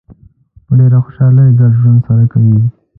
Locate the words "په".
0.65-0.71